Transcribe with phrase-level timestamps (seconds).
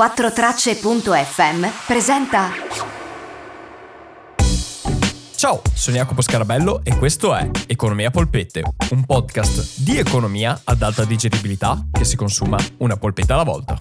[0.00, 2.48] 4tracce.fm presenta
[5.36, 11.04] Ciao, sono Jacopo Scarabello e questo è Economia Polpette, un podcast di economia ad alta
[11.04, 13.78] digeribilità che si consuma una polpetta alla volta.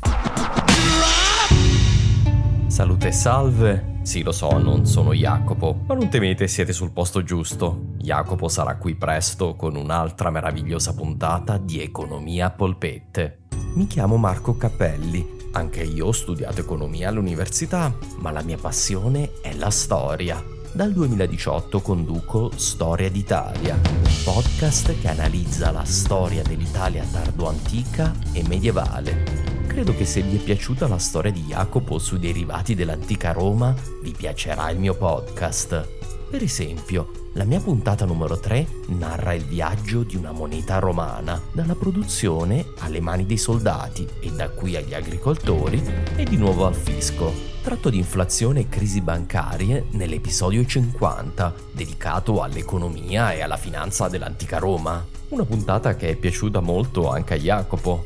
[2.67, 3.99] Salute e salve.
[4.01, 7.93] Sì, lo so, non sono Jacopo, ma non temete, siete sul posto giusto.
[7.95, 13.43] Jacopo sarà qui presto con un'altra meravigliosa puntata di Economia Polpette.
[13.75, 15.37] Mi chiamo Marco Cappelli.
[15.51, 20.43] Anche io ho studiato economia all'università, ma la mia passione è la storia.
[20.71, 29.47] Dal 2018 conduco Storia d'Italia, un podcast che analizza la storia dell'Italia tardo-antica e medievale.
[29.65, 33.73] Credo che se vi è piaciuta la storia di Jacopo sui derivati dell'antica Roma,
[34.03, 35.98] vi piacerà il mio podcast.
[36.29, 41.73] Per esempio, la mia puntata numero 3 narra il viaggio di una moneta romana, dalla
[41.73, 45.83] produzione alle mani dei soldati e da qui agli agricoltori
[46.15, 47.33] e di nuovo al fisco.
[47.63, 55.03] Tratto di inflazione e crisi bancarie nell'episodio 50, dedicato all'economia e alla finanza dell'antica Roma.
[55.29, 58.05] Una puntata che è piaciuta molto anche a Jacopo.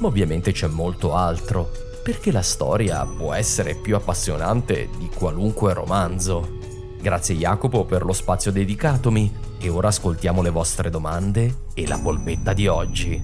[0.00, 1.70] Ma ovviamente c'è molto altro,
[2.02, 6.63] perché la storia può essere più appassionante di qualunque romanzo.
[7.04, 12.54] Grazie Jacopo per lo spazio dedicatomi e ora ascoltiamo le vostre domande e la polpetta
[12.54, 13.22] di oggi.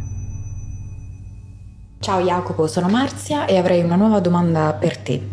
[1.98, 5.26] Ciao Jacopo, sono Marzia e avrei una nuova domanda per te.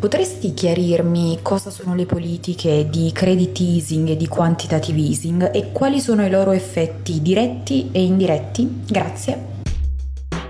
[0.00, 6.00] Potresti chiarirmi cosa sono le politiche di credit easing e di quantitative easing e quali
[6.00, 8.82] sono i loro effetti diretti e indiretti?
[8.84, 9.61] Grazie.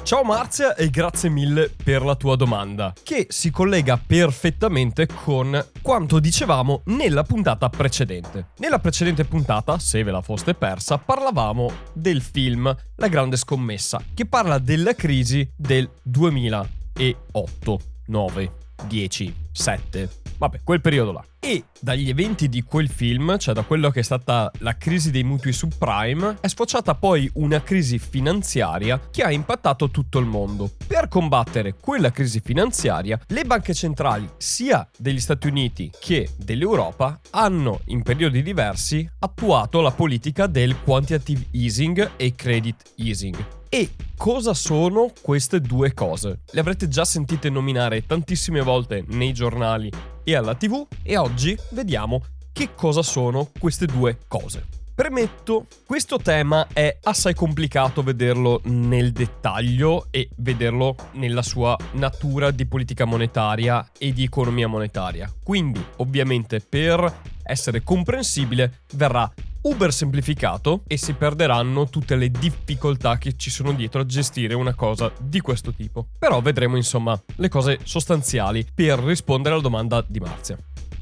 [0.04, 6.18] Ciao Marzia e grazie mille per la tua domanda, che si collega perfettamente con quanto
[6.18, 8.48] dicevamo nella puntata precedente.
[8.58, 14.26] Nella precedente puntata, se ve la foste persa, parlavamo del film La grande scommessa, che
[14.26, 18.52] parla della crisi del 2008, 9,
[18.88, 20.08] 10, 7,
[20.42, 21.24] vabbè, quel periodo là.
[21.38, 25.22] E dagli eventi di quel film, cioè da quello che è stata la crisi dei
[25.22, 30.70] mutui subprime, è sfociata poi una crisi finanziaria che ha impattato tutto il mondo.
[30.84, 37.80] Per combattere quella crisi finanziaria, le banche centrali sia degli Stati Uniti che dell'Europa hanno
[37.86, 43.61] in periodi diversi attuato la politica del quantitative easing e credit easing.
[43.74, 43.88] E
[44.18, 46.40] cosa sono queste due cose?
[46.50, 49.90] Le avrete già sentite nominare tantissime volte nei giornali
[50.24, 52.20] e alla tv e oggi vediamo
[52.52, 54.66] che cosa sono queste due cose.
[54.94, 62.66] Premetto, questo tema è assai complicato vederlo nel dettaglio e vederlo nella sua natura di
[62.66, 65.32] politica monetaria e di economia monetaria.
[65.42, 67.10] Quindi, ovviamente, per
[67.42, 74.00] essere comprensibile, verrà uber semplificato e si perderanno tutte le difficoltà che ci sono dietro
[74.00, 76.06] a gestire una cosa di questo tipo.
[76.18, 80.58] Però vedremo insomma le cose sostanziali per rispondere alla domanda di Marzia.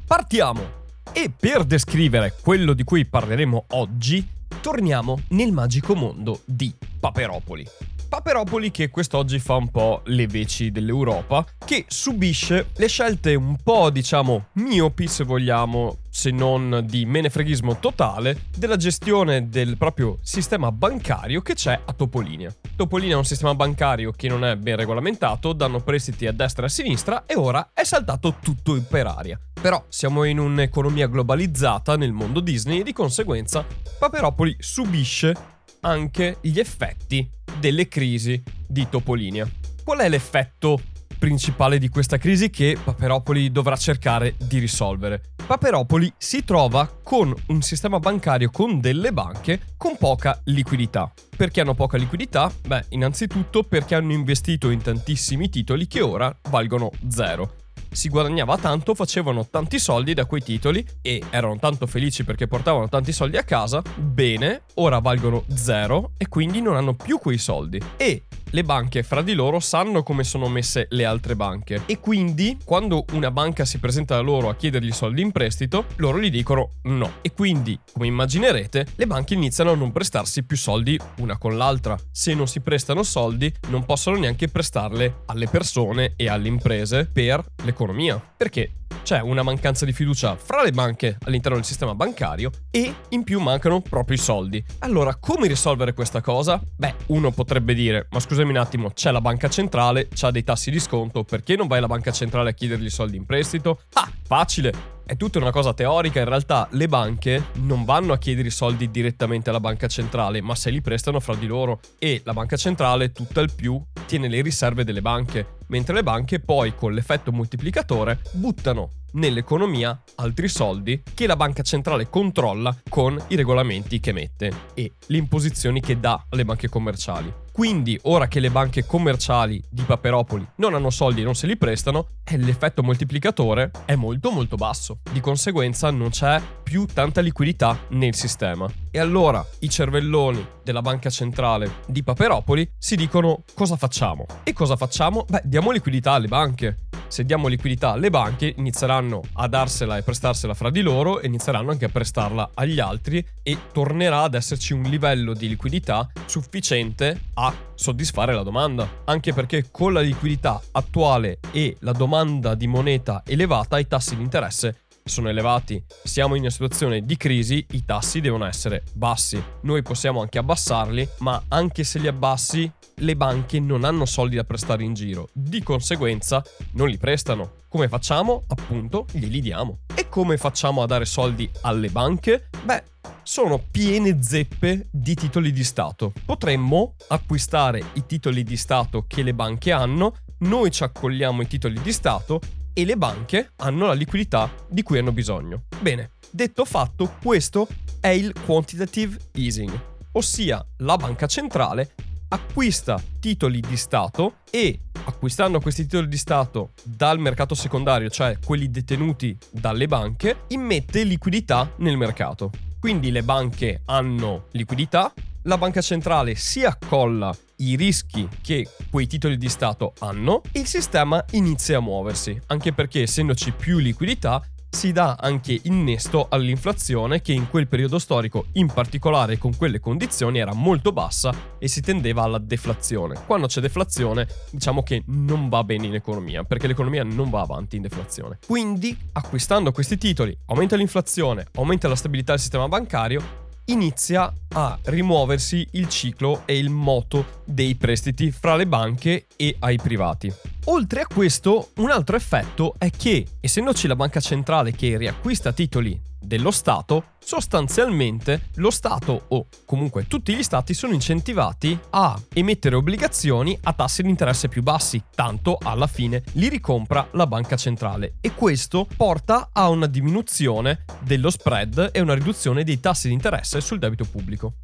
[0.06, 0.78] Partiamo!
[1.12, 4.26] E per descrivere quello di cui parleremo oggi,
[4.60, 7.66] torniamo nel magico mondo di Paperopoli.
[8.10, 13.88] Paperopoli che quest'oggi fa un po' le veci dell'Europa, che subisce le scelte un po',
[13.90, 21.40] diciamo, miopi se vogliamo, se non di menefreghismo totale, della gestione del proprio sistema bancario
[21.40, 22.52] che c'è a Topolinia.
[22.74, 26.66] Topolinia è un sistema bancario che non è ben regolamentato, danno prestiti a destra e
[26.66, 29.38] a sinistra e ora è saltato tutto per aria.
[29.52, 33.64] Però siamo in un'economia globalizzata nel mondo Disney e di conseguenza
[34.00, 39.48] Paperopoli subisce anche gli effetti delle crisi di Topolinia.
[39.84, 40.80] Qual è l'effetto
[41.18, 45.32] principale di questa crisi che Paperopoli dovrà cercare di risolvere?
[45.46, 51.12] Paperopoli si trova con un sistema bancario con delle banche con poca liquidità.
[51.36, 52.52] Perché hanno poca liquidità?
[52.66, 57.59] Beh, innanzitutto perché hanno investito in tantissimi titoli che ora valgono zero
[57.90, 62.88] si guadagnava tanto, facevano tanti soldi da quei titoli e erano tanto felici perché portavano
[62.88, 63.82] tanti soldi a casa.
[63.96, 67.80] Bene, ora valgono zero e quindi non hanno più quei soldi.
[67.96, 72.58] E le banche fra di loro sanno come sono messe le altre banche e quindi
[72.64, 76.70] quando una banca si presenta da loro a chiedergli soldi in prestito, loro gli dicono
[76.84, 77.14] no.
[77.20, 81.98] E quindi, come immaginerete, le banche iniziano a non prestarsi più soldi una con l'altra.
[82.10, 87.44] Se non si prestano soldi, non possono neanche prestarle alle persone e alle imprese per
[87.62, 88.20] l'economia.
[88.36, 93.24] Perché c'è una mancanza di fiducia fra le banche all'interno del sistema bancario e in
[93.24, 94.64] più mancano proprio i soldi.
[94.80, 96.60] Allora, come risolvere questa cosa?
[96.76, 100.70] Beh, uno potrebbe dire, ma scusami un attimo, c'è la banca centrale, c'ha dei tassi
[100.70, 103.80] di sconto, perché non vai alla banca centrale a chiedergli soldi in prestito?
[103.94, 104.98] Ah, facile!
[105.10, 108.92] è tutta una cosa teorica, in realtà le banche non vanno a chiedere i soldi
[108.92, 113.10] direttamente alla banca centrale, ma se li prestano fra di loro e la banca centrale
[113.10, 118.88] tutt'al più tiene le riserve delle banche, mentre le banche poi con l'effetto moltiplicatore buttano
[119.12, 125.16] nell'economia altri soldi che la banca centrale controlla con i regolamenti che mette e le
[125.16, 127.32] imposizioni che dà alle banche commerciali.
[127.60, 131.58] Quindi, ora che le banche commerciali di Paperopoli non hanno soldi e non se li
[131.58, 135.00] prestano, eh, l'effetto moltiplicatore è molto molto basso.
[135.12, 138.66] Di conseguenza non c'è più tanta liquidità nel sistema.
[138.90, 144.24] E allora i cervelloni della banca centrale di Paperopoli si dicono cosa facciamo?
[144.42, 145.26] E cosa facciamo?
[145.28, 150.54] Beh, diamo liquidità alle banche se diamo liquidità alle banche, inizieranno a darsela e prestarsela
[150.54, 154.82] fra di loro e inizieranno anche a prestarla agli altri e tornerà ad esserci un
[154.82, 158.88] livello di liquidità sufficiente a soddisfare la domanda.
[159.06, 164.22] Anche perché con la liquidità attuale e la domanda di moneta elevata, i tassi di
[164.22, 164.76] interesse
[165.10, 165.82] sono elevati.
[166.02, 169.42] Siamo in una situazione di crisi, i tassi devono essere bassi.
[169.62, 174.44] Noi possiamo anche abbassarli, ma anche se li abbassi, le banche non hanno soldi da
[174.44, 175.28] prestare in giro.
[175.32, 176.42] Di conseguenza,
[176.72, 177.52] non li prestano.
[177.68, 178.44] Come facciamo?
[178.48, 179.80] Appunto, glieli diamo.
[179.94, 182.48] E come facciamo a dare soldi alle banche?
[182.64, 182.82] Beh,
[183.22, 186.12] sono piene zeppe di titoli di Stato.
[186.24, 191.80] Potremmo acquistare i titoli di Stato che le banche hanno, noi ci accogliamo i titoli
[191.80, 192.40] di Stato
[192.72, 195.64] e le banche hanno la liquidità di cui hanno bisogno.
[195.80, 197.68] Bene, detto fatto, questo
[198.00, 199.78] è il quantitative easing,
[200.12, 201.92] ossia la banca centrale
[202.32, 208.70] acquista titoli di Stato e acquistando questi titoli di Stato dal mercato secondario, cioè quelli
[208.70, 212.50] detenuti dalle banche, immette liquidità nel mercato.
[212.78, 215.12] Quindi le banche hanno liquidità,
[215.44, 221.24] la banca centrale si accolla i rischi che quei titoli di Stato hanno il sistema
[221.32, 224.42] inizia a muoversi, anche perché essendoci più liquidità
[224.72, 230.38] si dà anche innesto all'inflazione che in quel periodo storico, in particolare con quelle condizioni,
[230.38, 233.20] era molto bassa e si tendeva alla deflazione.
[233.26, 237.76] Quando c'è deflazione, diciamo che non va bene in economia, perché l'economia non va avanti
[237.76, 238.38] in deflazione.
[238.46, 245.66] Quindi, acquistando questi titoli, aumenta l'inflazione, aumenta la stabilità del sistema bancario inizia a rimuoversi
[245.72, 250.32] il ciclo e il moto dei prestiti fra le banche e ai privati.
[250.66, 256.08] Oltre a questo, un altro effetto è che, essendoci la banca centrale che riacquista titoli
[256.20, 263.58] dello Stato, sostanzialmente lo Stato o comunque tutti gli Stati sono incentivati a emettere obbligazioni
[263.62, 268.14] a tassi di interesse più bassi, tanto alla fine li ricompra la banca centrale.
[268.20, 273.60] E questo porta a una diminuzione dello spread e una riduzione dei tassi di interesse
[273.60, 274.54] sul debito pubblico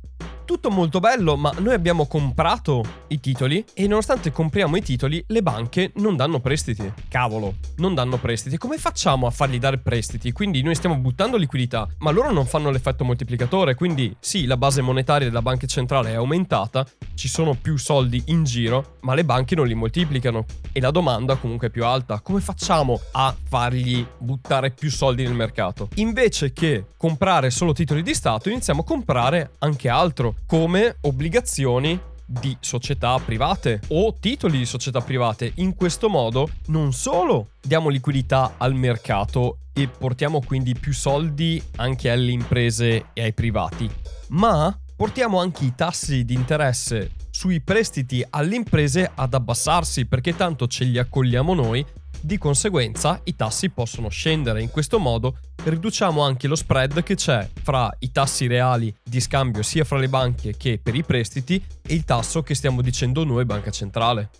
[0.47, 5.43] tutto molto bello, ma noi abbiamo comprato i titoli e nonostante compriamo i titoli, le
[5.43, 6.91] banche non danno prestiti.
[7.09, 8.57] Cavolo, non danno prestiti.
[8.57, 10.33] Come facciamo a fargli dare prestiti?
[10.33, 14.81] Quindi noi stiamo buttando liquidità, ma loro non fanno l'effetto moltiplicatore, quindi sì, la base
[14.81, 19.57] monetaria della banca centrale è aumentata, ci sono più soldi in giro, ma le banche
[19.57, 22.21] non li moltiplicano e la domanda comunque è più alta.
[22.21, 25.89] Come facciamo a fargli buttare più soldi nel mercato?
[25.95, 32.57] Invece che comprare solo titoli di Stato, iniziamo a comprare anche altro come obbligazioni di
[32.61, 35.53] società private o titoli di società private.
[35.57, 42.11] In questo modo non solo diamo liquidità al mercato e portiamo quindi più soldi anche
[42.11, 43.89] alle imprese e ai privati,
[44.29, 50.67] ma portiamo anche i tassi di interesse sui prestiti alle imprese ad abbassarsi perché tanto
[50.67, 51.85] ce li accogliamo noi
[52.27, 57.49] di conseguenza i tassi possono scendere, in questo modo riduciamo anche lo spread che c'è
[57.63, 61.95] fra i tassi reali di scambio sia fra le banche che per i prestiti e
[61.95, 64.31] il tasso che stiamo dicendo noi banca centrale.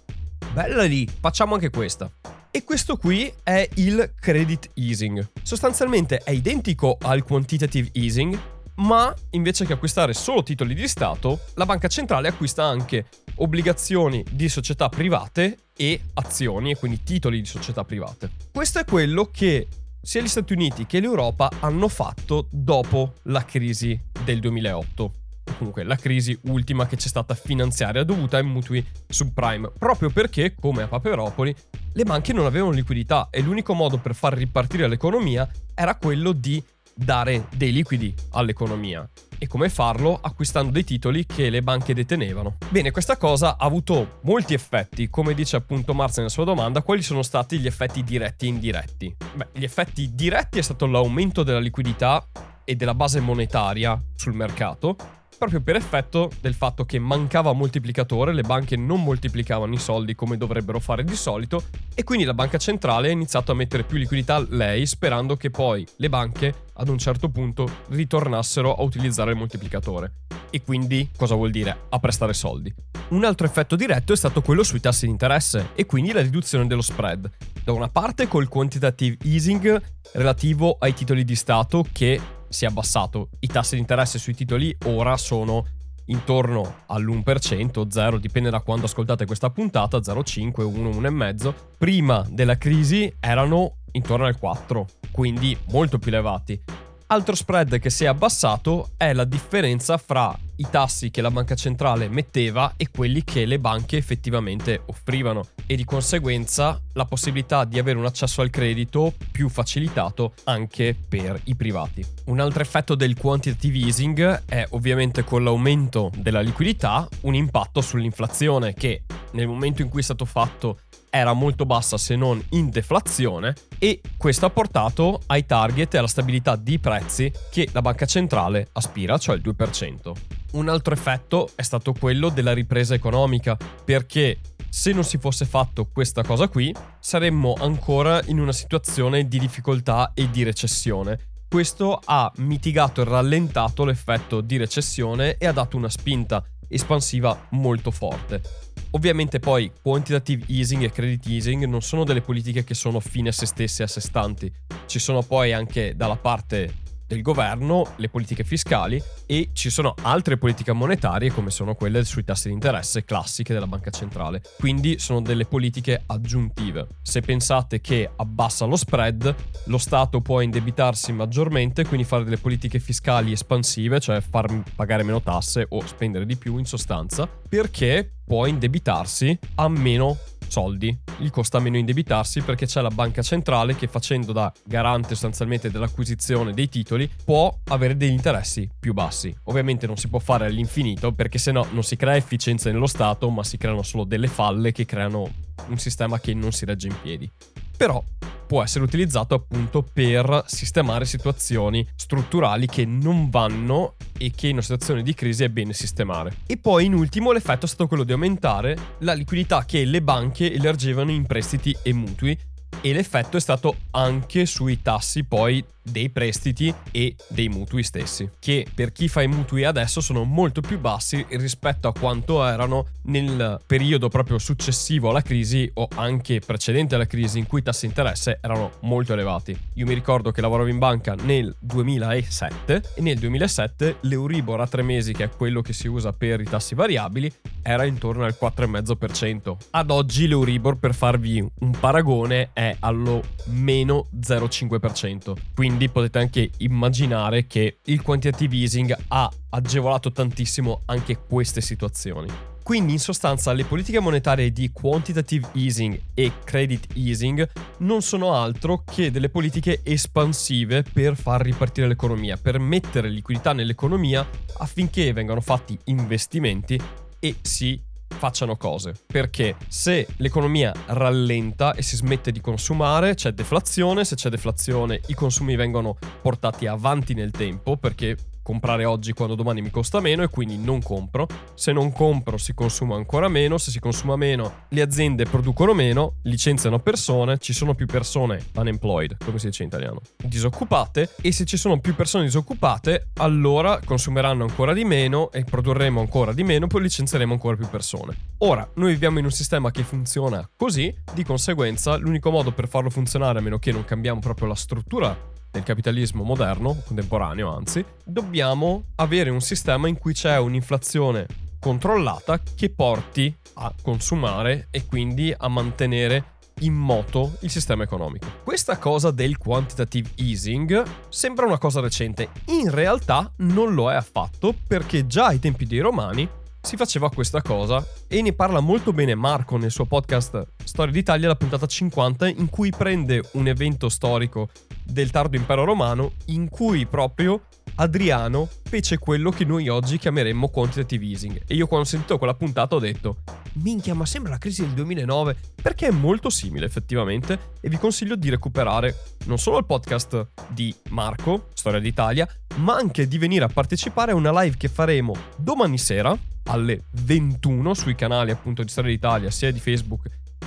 [0.53, 2.11] Bella lì, facciamo anche questa.
[2.51, 5.25] E questo qui è il credit easing.
[5.43, 8.37] Sostanzialmente è identico al quantitative easing,
[8.77, 13.07] ma invece che acquistare solo titoli di Stato, la banca centrale acquista anche
[13.37, 18.31] obbligazioni di società private e azioni, e quindi titoli di società private.
[18.53, 19.69] Questo è quello che
[20.01, 25.13] sia gli Stati Uniti che l'Europa hanno fatto dopo la crisi del 2008.
[25.59, 30.83] Comunque la crisi ultima che c'è stata finanziaria dovuta ai mutui subprime, proprio perché, come
[30.83, 31.55] a Paperopoli,
[31.93, 36.63] le banche non avevano liquidità e l'unico modo per far ripartire l'economia era quello di
[36.97, 39.09] dare dei liquidi all'economia.
[39.39, 40.19] E come farlo?
[40.21, 42.57] Acquistando dei titoli che le banche detenevano.
[42.71, 45.11] Bene, questa cosa ha avuto molti effetti.
[45.11, 49.15] Come dice appunto Marz nella sua domanda, quali sono stati gli effetti diretti e indiretti?
[49.35, 52.27] Beh, gli effetti diretti è stato l'aumento della liquidità
[52.65, 54.97] e della base monetaria sul mercato,
[55.37, 60.37] proprio per effetto del fatto che mancava moltiplicatore, le banche non moltiplicavano i soldi come
[60.37, 61.65] dovrebbero fare di solito
[61.95, 65.87] E quindi la banca centrale ha iniziato a mettere più liquidità lei sperando che poi
[65.97, 70.13] le banche ad un certo punto ritornassero a utilizzare il moltiplicatore.
[70.51, 71.77] E quindi cosa vuol dire?
[71.89, 72.73] A prestare soldi.
[73.09, 76.67] Un altro effetto diretto è stato quello sui tassi di interesse e quindi la riduzione
[76.67, 77.31] dello spread.
[77.65, 79.81] Da una parte col quantitative easing
[80.13, 83.31] relativo ai titoli di Stato che si è abbassato.
[83.41, 85.67] I tassi di interesse sui titoli ora sono
[86.07, 91.55] intorno all'1%, 0, dipende da quando ascoltate questa puntata, 0,5, 1, 1,5.
[91.79, 96.61] Prima della crisi erano intorno al 4, quindi molto più elevati.
[97.09, 101.55] Altro spread che si è abbassato è la differenza fra i tassi che la banca
[101.55, 107.79] centrale metteva e quelli che le banche effettivamente offrivano e di conseguenza la possibilità di
[107.79, 112.05] avere un accesso al credito più facilitato anche per i privati.
[112.27, 118.75] Un altro effetto del quantitative easing è ovviamente con l'aumento della liquidità un impatto sull'inflazione
[118.75, 123.55] che nel momento in cui è stato fatto era molto bassa se non in deflazione
[123.79, 128.69] e questo ha portato ai target e alla stabilità di prezzi che la banca centrale
[128.73, 130.36] aspira, cioè il 2%.
[130.53, 134.39] Un altro effetto è stato quello della ripresa economica, perché
[134.69, 140.13] se non si fosse fatto questa cosa qui, saremmo ancora in una situazione di difficoltà
[140.15, 141.19] e di recessione.
[141.49, 147.91] Questo ha mitigato e rallentato l'effetto di recessione e ha dato una spinta espansiva molto
[147.91, 148.43] forte.
[148.91, 153.33] Ovviamente poi quantitative easing e credit easing non sono delle politiche che sono fine a
[153.33, 154.53] se stesse e a sé stanti.
[154.87, 160.37] Ci sono poi anche dalla parte del governo, le politiche fiscali e ci sono altre
[160.37, 164.43] politiche monetarie come sono quelle sui tassi di interesse classiche della banca centrale.
[164.59, 166.87] Quindi sono delle politiche aggiuntive.
[167.03, 169.35] Se pensate che abbassa lo spread,
[169.67, 175.23] lo Stato può indebitarsi maggiormente, quindi fare delle politiche fiscali espansive, cioè far pagare meno
[175.23, 181.59] tasse o spendere di più in sostanza, perché può indebitarsi a meno soldi, gli costa
[181.59, 187.11] meno indebitarsi perché c'è la banca centrale che facendo da garante sostanzialmente dell'acquisizione dei titoli
[187.25, 189.35] può avere degli interessi più bassi.
[189.45, 193.45] Ovviamente non si può fare all'infinito perché sennò non si crea efficienza nello Stato ma
[193.45, 195.31] si creano solo delle falle che creano
[195.69, 197.31] un sistema che non si regge in piedi.
[197.77, 198.03] Però
[198.47, 204.63] può essere utilizzato appunto per sistemare situazioni strutturali che non vanno e che in una
[204.63, 206.37] situazione di crisi è bene sistemare.
[206.47, 210.53] E poi in ultimo l'effetto è stato quello di aumentare la liquidità che le banche
[210.53, 212.39] elargevano in prestiti e mutui
[212.81, 218.67] e l'effetto è stato anche sui tassi poi dei prestiti e dei mutui stessi, che
[218.75, 223.61] per chi fa i mutui adesso sono molto più bassi rispetto a quanto erano nel
[223.67, 227.87] periodo proprio successivo alla crisi o anche precedente alla crisi in cui i tassi di
[227.89, 229.57] interesse erano molto elevati.
[229.75, 234.83] Io mi ricordo che lavoravo in banca nel 2007 e nel 2007 l'Euribor a tre
[234.83, 239.57] mesi, che è quello che si usa per i tassi variabili, era intorno al 4,5%.
[239.71, 245.35] Ad oggi l'Euribor, per farvi un paragone, è allo meno 0,5%.
[245.55, 252.29] Quindi potete anche immaginare che il quantitative easing ha agevolato tantissimo anche queste situazioni.
[252.67, 258.83] Quindi in sostanza le politiche monetarie di quantitative easing e credit easing non sono altro
[258.85, 265.79] che delle politiche espansive per far ripartire l'economia, per mettere liquidità nell'economia affinché vengano fatti
[265.85, 266.81] investimenti
[267.21, 267.81] e si
[268.17, 268.95] facciano cose.
[269.07, 275.15] Perché se l'economia rallenta e si smette di consumare, c'è deflazione, se c'è deflazione i
[275.15, 280.29] consumi vengono portati avanti nel tempo perché comprare oggi quando domani mi costa meno e
[280.29, 281.27] quindi non compro.
[281.55, 286.19] Se non compro si consuma ancora meno, se si consuma meno le aziende producono meno,
[286.23, 291.45] licenziano persone, ci sono più persone unemployed, come si dice in italiano, disoccupate e se
[291.45, 296.69] ci sono più persone disoccupate allora consumeranno ancora di meno e produrremo ancora di meno,
[296.69, 298.15] poi licenzieremo ancora più persone.
[298.39, 302.91] Ora, noi viviamo in un sistema che funziona così, di conseguenza l'unico modo per farlo
[302.91, 308.85] funzionare, a meno che non cambiamo proprio la struttura del capitalismo moderno, contemporaneo anzi, dobbiamo
[308.97, 311.27] avere un sistema in cui c'è un'inflazione
[311.59, 318.27] controllata che porti a consumare e quindi a mantenere in moto il sistema economico.
[318.43, 324.55] Questa cosa del quantitative easing sembra una cosa recente, in realtà non lo è affatto
[324.67, 326.29] perché già ai tempi dei romani
[326.67, 331.29] si faceva questa cosa e ne parla molto bene Marco nel suo podcast Storia d'Italia,
[331.29, 334.49] la puntata 50, in cui prende un evento storico
[334.83, 337.43] del tardo impero romano in cui proprio
[337.77, 341.43] Adriano fece quello che noi oggi chiameremmo quantitative easing.
[341.47, 343.19] E io quando ho sentito quella puntata ho detto,
[343.55, 348.17] minchia, ma sembra la crisi del 2009, perché è molto simile effettivamente e vi consiglio
[348.17, 348.97] di recuperare
[349.27, 354.17] non solo il podcast di Marco, Storia d'Italia, ma anche di venire a partecipare a
[354.17, 359.51] una live che faremo domani sera alle 21 sui canali appunto di Storia d'Italia, sia
[359.51, 360.03] di Facebook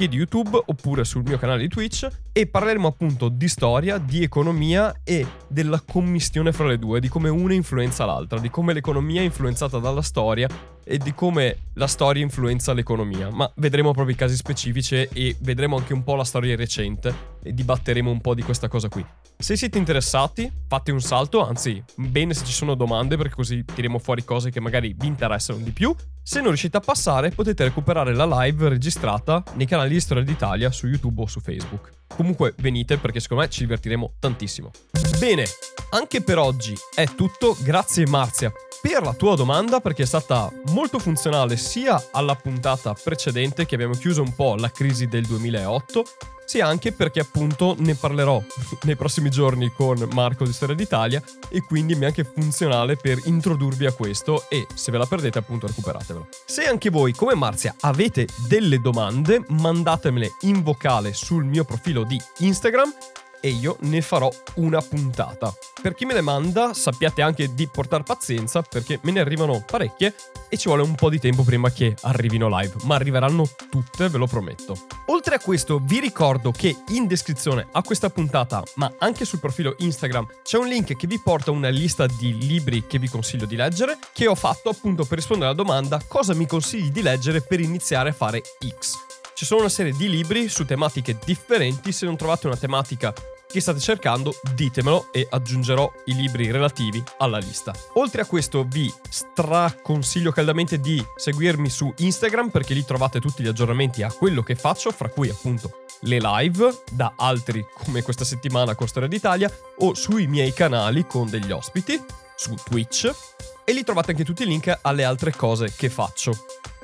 [0.08, 5.02] di YouTube oppure sul mio canale di Twitch e parleremo appunto di storia, di economia
[5.04, 9.26] e della commistione fra le due, di come una influenza l'altra, di come l'economia è
[9.26, 10.48] influenzata dalla storia
[10.90, 15.78] e di come la storia influenza l'economia, ma vedremo proprio i casi specifici e vedremo
[15.78, 19.06] anche un po' la storia recente e dibatteremo un po' di questa cosa qui.
[19.38, 24.00] Se siete interessati, fate un salto, anzi, bene se ci sono domande perché così tiriamo
[24.00, 25.96] fuori cose che magari vi interessano di più.
[26.24, 30.72] Se non riuscite a passare, potete recuperare la live registrata nei canali di Storia d'Italia
[30.72, 31.92] su YouTube o su Facebook.
[32.08, 34.72] Comunque venite perché secondo me ci divertiremo tantissimo.
[35.20, 35.46] Bene,
[35.92, 40.79] anche per oggi è tutto, grazie Marzia per la tua domanda perché è stata molto
[40.88, 46.04] funzionale sia alla puntata precedente che abbiamo chiuso un po' la crisi del 2008
[46.46, 48.42] sia anche perché appunto ne parlerò
[48.84, 53.20] nei prossimi giorni con Marco di Storia d'Italia e quindi mi è anche funzionale per
[53.26, 56.28] introdurvi a questo e se ve la perdete appunto recuperatevelo.
[56.46, 62.20] Se anche voi come Marzia avete delle domande mandatemele in vocale sul mio profilo di
[62.40, 62.92] Instagram
[63.42, 65.54] e io ne farò una puntata.
[65.82, 70.14] Per chi me le manda, sappiate anche di portare pazienza perché me ne arrivano parecchie
[70.50, 74.18] e ci vuole un po' di tempo prima che arrivino live, ma arriveranno tutte, ve
[74.18, 74.76] lo prometto.
[75.08, 79.76] Oltre a questo, vi ricordo che in descrizione a questa puntata, ma anche sul profilo
[79.78, 83.56] Instagram, c'è un link che vi porta una lista di libri che vi consiglio di
[83.56, 87.60] leggere, che ho fatto appunto per rispondere alla domanda cosa mi consigli di leggere per
[87.60, 88.42] iniziare a fare
[88.80, 89.19] X.
[89.40, 93.14] Ci sono una serie di libri su tematiche differenti, se non trovate una tematica
[93.48, 97.74] che state cercando, ditemelo e aggiungerò i libri relativi alla lista.
[97.94, 103.48] Oltre a questo vi straconsiglio caldamente di seguirmi su Instagram perché lì trovate tutti gli
[103.48, 108.76] aggiornamenti a quello che faccio, fra cui appunto le live da altri come questa settimana
[108.76, 111.98] con Storia d'Italia o sui miei canali con degli ospiti
[112.36, 113.10] su Twitch
[113.64, 116.34] e lì trovate anche tutti i link alle altre cose che faccio.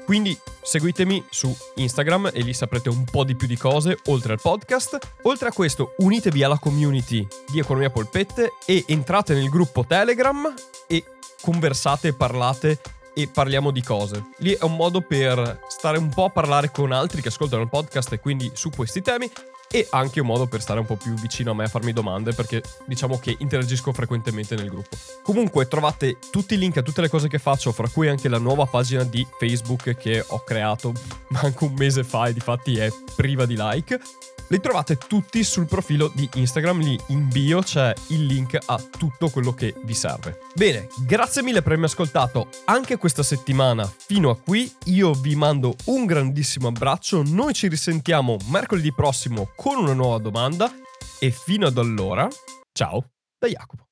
[0.06, 4.42] Quindi seguitemi su Instagram e lì saprete un po' di più di cose oltre al
[4.42, 4.98] podcast.
[5.24, 10.54] Oltre a questo unitevi alla community di Economia Polpette e entrate nel gruppo Telegram
[10.88, 11.04] e
[11.42, 12.80] conversate, parlate
[13.16, 14.30] e parliamo di cose.
[14.38, 17.70] Lì è un modo per stare un po' a parlare con altri che ascoltano il
[17.70, 19.32] podcast e quindi su questi temi
[19.76, 22.32] e anche un modo per stare un po' più vicino a me a farmi domande
[22.32, 24.96] perché diciamo che interagisco frequentemente nel gruppo.
[25.22, 28.40] Comunque trovate tutti i link a tutte le cose che faccio, fra cui anche la
[28.40, 30.94] nuova pagina di Facebook che ho creato
[31.28, 34.00] manco un mese fa e di fatti è priva di like
[34.50, 39.30] li trovate tutti sul profilo di Instagram, lì in bio c'è il link a tutto
[39.30, 40.40] quello che vi serve.
[40.54, 45.76] Bene, grazie mille per avermi ascoltato anche questa settimana fino a qui, io vi mando
[45.86, 50.72] un grandissimo abbraccio, noi ci risentiamo mercoledì prossimo con una nuova domanda
[51.20, 52.28] e fino ad allora,
[52.72, 53.88] ciao da Jacopo.